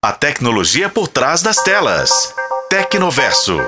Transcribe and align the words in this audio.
A 0.00 0.12
tecnologia 0.12 0.88
por 0.88 1.08
trás 1.08 1.42
das 1.42 1.56
telas. 1.56 2.32
Tecnoverso. 2.70 3.58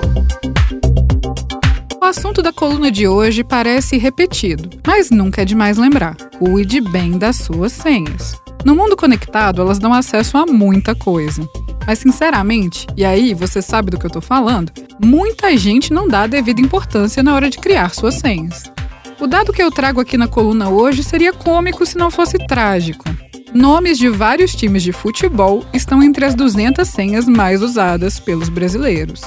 O 2.00 2.04
assunto 2.04 2.40
da 2.40 2.52
coluna 2.52 2.88
de 2.88 3.08
hoje 3.08 3.42
parece 3.42 3.98
repetido, 3.98 4.70
mas 4.86 5.10
nunca 5.10 5.42
é 5.42 5.44
demais 5.44 5.76
lembrar. 5.76 6.14
Cuide 6.38 6.80
bem 6.80 7.18
das 7.18 7.34
suas 7.34 7.72
senhas. 7.72 8.40
No 8.64 8.76
mundo 8.76 8.96
conectado, 8.96 9.60
elas 9.60 9.80
dão 9.80 9.92
acesso 9.92 10.38
a 10.38 10.46
muita 10.46 10.94
coisa. 10.94 11.42
Mas, 11.84 11.98
sinceramente, 11.98 12.86
e 12.96 13.04
aí 13.04 13.34
você 13.34 13.60
sabe 13.60 13.90
do 13.90 13.98
que 13.98 14.06
eu 14.06 14.10
tô 14.10 14.20
falando, 14.20 14.70
muita 15.04 15.56
gente 15.56 15.92
não 15.92 16.06
dá 16.06 16.22
a 16.22 16.28
devida 16.28 16.60
importância 16.60 17.24
na 17.24 17.34
hora 17.34 17.50
de 17.50 17.58
criar 17.58 17.92
suas 17.92 18.14
senhas. 18.14 18.70
O 19.18 19.26
dado 19.26 19.52
que 19.52 19.60
eu 19.60 19.72
trago 19.72 20.00
aqui 20.00 20.16
na 20.16 20.28
coluna 20.28 20.68
hoje 20.68 21.02
seria 21.02 21.32
cômico 21.32 21.84
se 21.84 21.98
não 21.98 22.08
fosse 22.08 22.38
trágico. 22.46 23.04
Nomes 23.52 23.98
de 23.98 24.08
vários 24.08 24.54
times 24.54 24.82
de 24.82 24.92
futebol 24.92 25.64
estão 25.72 26.00
entre 26.02 26.24
as 26.24 26.34
200 26.36 26.86
senhas 26.88 27.26
mais 27.26 27.62
usadas 27.62 28.20
pelos 28.20 28.48
brasileiros. 28.48 29.22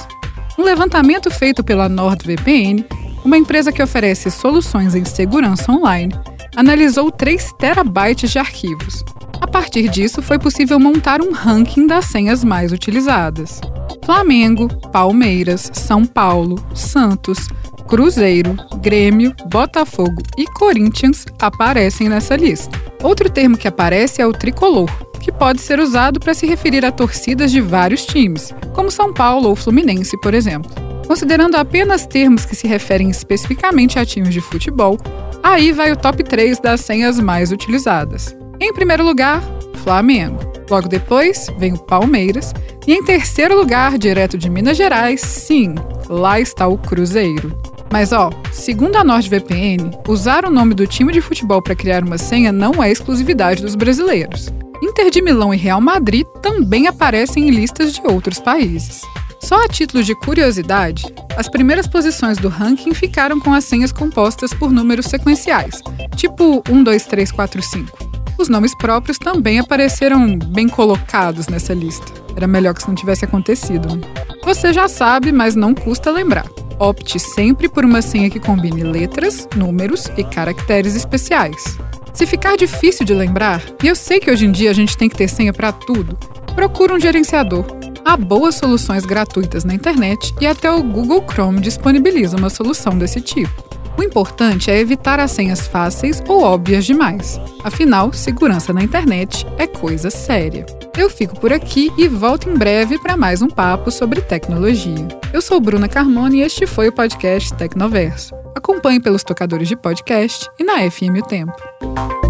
Um 0.58 0.62
levantamento 0.62 1.30
feito 1.30 1.62
pela 1.62 1.90
NordVPN, 1.90 2.86
uma 3.22 3.36
empresa 3.36 3.70
que 3.70 3.82
oferece 3.82 4.30
soluções 4.30 4.94
em 4.94 5.04
segurança 5.04 5.70
online, 5.70 6.14
analisou 6.56 7.10
3 7.10 7.52
terabytes 7.58 8.30
de 8.30 8.38
arquivos. 8.38 9.04
A 9.40 9.46
partir 9.46 9.90
disso, 9.90 10.22
foi 10.22 10.38
possível 10.38 10.80
montar 10.80 11.20
um 11.20 11.32
ranking 11.32 11.86
das 11.86 12.06
senhas 12.06 12.42
mais 12.42 12.72
utilizadas. 12.72 13.60
Flamengo, 14.06 14.68
Palmeiras, 14.90 15.70
São 15.74 16.06
Paulo, 16.06 16.56
Santos, 16.74 17.46
Cruzeiro, 17.86 18.56
Grêmio, 18.80 19.34
Botafogo 19.50 20.22
e 20.38 20.46
Corinthians 20.46 21.26
aparecem 21.38 22.08
nessa 22.08 22.36
lista. 22.36 22.83
Outro 23.04 23.28
termo 23.28 23.58
que 23.58 23.68
aparece 23.68 24.22
é 24.22 24.26
o 24.26 24.32
tricolor, 24.32 24.90
que 25.20 25.30
pode 25.30 25.60
ser 25.60 25.78
usado 25.78 26.18
para 26.18 26.32
se 26.32 26.46
referir 26.46 26.86
a 26.86 26.90
torcidas 26.90 27.52
de 27.52 27.60
vários 27.60 28.06
times, 28.06 28.54
como 28.72 28.90
São 28.90 29.12
Paulo 29.12 29.50
ou 29.50 29.54
Fluminense, 29.54 30.18
por 30.22 30.32
exemplo. 30.32 30.70
Considerando 31.06 31.54
apenas 31.56 32.06
termos 32.06 32.46
que 32.46 32.56
se 32.56 32.66
referem 32.66 33.10
especificamente 33.10 33.98
a 33.98 34.06
times 34.06 34.32
de 34.32 34.40
futebol, 34.40 34.98
aí 35.42 35.70
vai 35.70 35.92
o 35.92 35.96
top 35.96 36.24
3 36.24 36.58
das 36.60 36.80
senhas 36.80 37.20
mais 37.20 37.52
utilizadas. 37.52 38.34
Em 38.58 38.72
primeiro 38.72 39.04
lugar, 39.04 39.42
Flamengo. 39.82 40.40
Logo 40.70 40.88
depois, 40.88 41.46
vem 41.58 41.74
o 41.74 41.78
Palmeiras. 41.78 42.54
E 42.86 42.94
em 42.94 43.04
terceiro 43.04 43.54
lugar, 43.54 43.98
direto 43.98 44.38
de 44.38 44.48
Minas 44.48 44.78
Gerais, 44.78 45.20
sim, 45.20 45.74
lá 46.08 46.40
está 46.40 46.66
o 46.66 46.78
Cruzeiro. 46.78 47.54
Mas 47.94 48.10
ó, 48.10 48.28
segundo 48.50 48.96
a 48.96 49.04
NordVPN, 49.04 49.92
usar 50.08 50.44
o 50.44 50.50
nome 50.50 50.74
do 50.74 50.84
time 50.84 51.12
de 51.12 51.20
futebol 51.20 51.62
para 51.62 51.76
criar 51.76 52.02
uma 52.02 52.18
senha 52.18 52.50
não 52.50 52.82
é 52.82 52.90
exclusividade 52.90 53.62
dos 53.62 53.76
brasileiros. 53.76 54.52
Inter 54.82 55.12
de 55.12 55.22
Milão 55.22 55.54
e 55.54 55.56
Real 55.56 55.80
Madrid 55.80 56.26
também 56.42 56.88
aparecem 56.88 57.46
em 57.46 57.50
listas 57.52 57.92
de 57.92 58.00
outros 58.04 58.40
países. 58.40 59.02
Só 59.40 59.62
a 59.62 59.68
título 59.68 60.02
de 60.02 60.12
curiosidade, 60.12 61.04
as 61.36 61.48
primeiras 61.48 61.86
posições 61.86 62.36
do 62.36 62.48
ranking 62.48 62.92
ficaram 62.92 63.38
com 63.38 63.54
as 63.54 63.62
senhas 63.62 63.92
compostas 63.92 64.52
por 64.52 64.72
números 64.72 65.06
sequenciais, 65.06 65.80
tipo 66.16 66.64
1, 66.68 66.82
2, 66.82 67.06
3, 67.06 67.30
4, 67.30 67.62
5. 67.62 67.98
Os 68.36 68.48
nomes 68.48 68.76
próprios 68.76 69.18
também 69.18 69.60
apareceram 69.60 70.36
bem 70.36 70.68
colocados 70.68 71.46
nessa 71.46 71.72
lista. 71.72 72.12
Era 72.34 72.48
melhor 72.48 72.74
que 72.74 72.80
isso 72.80 72.88
não 72.88 72.96
tivesse 72.96 73.24
acontecido. 73.24 73.94
Né? 73.94 74.02
Você 74.42 74.72
já 74.72 74.88
sabe, 74.88 75.30
mas 75.30 75.54
não 75.54 75.72
custa 75.72 76.10
lembrar. 76.10 76.44
Opte 76.78 77.18
sempre 77.18 77.68
por 77.68 77.84
uma 77.84 78.02
senha 78.02 78.30
que 78.30 78.40
combine 78.40 78.82
letras, 78.82 79.48
números 79.56 80.10
e 80.16 80.24
caracteres 80.24 80.94
especiais. 80.94 81.78
Se 82.12 82.26
ficar 82.26 82.56
difícil 82.56 83.04
de 83.04 83.14
lembrar, 83.14 83.62
e 83.82 83.88
eu 83.88 83.96
sei 83.96 84.20
que 84.20 84.30
hoje 84.30 84.46
em 84.46 84.52
dia 84.52 84.70
a 84.70 84.74
gente 84.74 84.96
tem 84.96 85.08
que 85.08 85.16
ter 85.16 85.28
senha 85.28 85.52
para 85.52 85.72
tudo, 85.72 86.18
procure 86.54 86.92
um 86.92 87.00
gerenciador. 87.00 87.64
Há 88.04 88.16
boas 88.16 88.56
soluções 88.56 89.04
gratuitas 89.06 89.64
na 89.64 89.74
internet 89.74 90.34
e 90.40 90.46
até 90.46 90.70
o 90.70 90.82
Google 90.82 91.24
Chrome 91.28 91.60
disponibiliza 91.60 92.36
uma 92.36 92.50
solução 92.50 92.96
desse 92.96 93.20
tipo. 93.20 93.64
O 93.96 94.02
importante 94.02 94.70
é 94.70 94.78
evitar 94.78 95.20
as 95.20 95.30
senhas 95.30 95.66
fáceis 95.66 96.22
ou 96.26 96.42
óbvias 96.42 96.84
demais. 96.84 97.40
Afinal, 97.62 98.12
segurança 98.12 98.72
na 98.72 98.82
internet 98.82 99.46
é 99.56 99.66
coisa 99.66 100.10
séria. 100.10 100.66
Eu 100.96 101.08
fico 101.08 101.38
por 101.38 101.52
aqui 101.52 101.92
e 101.96 102.08
volto 102.08 102.48
em 102.48 102.54
breve 102.54 102.98
para 102.98 103.16
mais 103.16 103.42
um 103.42 103.48
papo 103.48 103.90
sobre 103.90 104.20
tecnologia. 104.20 105.08
Eu 105.32 105.40
sou 105.40 105.60
Bruna 105.60 105.88
Carmona 105.88 106.36
e 106.36 106.40
este 106.40 106.66
foi 106.66 106.88
o 106.88 106.92
podcast 106.92 107.52
Tecnoverso. 107.54 108.34
Acompanhe 108.54 109.00
pelos 109.00 109.22
tocadores 109.22 109.68
de 109.68 109.76
podcast 109.76 110.48
e 110.58 110.64
na 110.64 110.78
FM 110.90 111.18
O 111.18 111.26
Tempo. 111.26 112.23